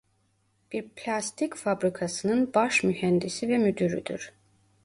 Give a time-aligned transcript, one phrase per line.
[0.71, 4.33] Bir plastik fabrikasının baş mühendisi ve müdürüdür.